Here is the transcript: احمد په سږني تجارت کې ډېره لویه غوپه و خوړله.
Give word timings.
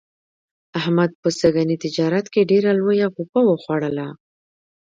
احمد 0.79 1.11
په 1.21 1.29
سږني 1.39 1.77
تجارت 1.85 2.25
کې 2.33 2.49
ډېره 2.51 2.71
لویه 2.79 3.07
غوپه 3.13 3.41
و 3.45 3.59
خوړله. 3.63 4.07